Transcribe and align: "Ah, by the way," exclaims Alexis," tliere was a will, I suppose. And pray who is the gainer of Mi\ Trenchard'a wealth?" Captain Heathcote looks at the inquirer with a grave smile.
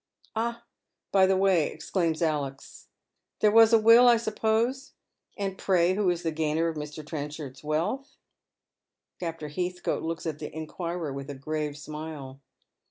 "Ah, 0.35 0.63
by 1.11 1.27
the 1.27 1.37
way," 1.37 1.71
exclaims 1.71 2.23
Alexis," 2.23 2.87
tliere 3.39 3.53
was 3.53 3.71
a 3.71 3.77
will, 3.77 4.07
I 4.07 4.17
suppose. 4.17 4.93
And 5.37 5.59
pray 5.59 5.93
who 5.93 6.09
is 6.09 6.23
the 6.23 6.31
gainer 6.31 6.67
of 6.69 6.75
Mi\ 6.75 6.87
Trenchard'a 6.87 7.63
wealth?" 7.63 8.17
Captain 9.19 9.51
Heathcote 9.51 10.01
looks 10.01 10.25
at 10.25 10.39
the 10.39 10.51
inquirer 10.51 11.13
with 11.13 11.29
a 11.29 11.35
grave 11.35 11.77
smile. 11.77 12.39